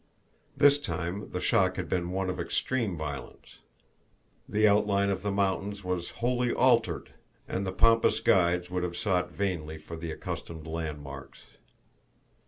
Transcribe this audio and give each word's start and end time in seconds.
This 0.57 0.79
time 0.79 1.29
the 1.29 1.39
shock 1.39 1.75
had 1.75 1.87
been 1.87 2.09
one 2.09 2.27
of 2.27 2.39
extreme 2.39 2.97
violence. 2.97 3.59
The 4.49 4.67
outline 4.67 5.11
of 5.11 5.21
the 5.21 5.29
mountains 5.29 5.83
was 5.83 6.09
wholly 6.25 6.51
altered, 6.51 7.13
and 7.47 7.67
the 7.67 7.71
Pampas 7.71 8.19
guides 8.19 8.71
would 8.71 8.81
have 8.81 8.97
sought 8.97 9.31
vainly 9.31 9.77
for 9.77 9.95
the 9.95 10.11
accustomed 10.11 10.65
landmarks. 10.65 11.41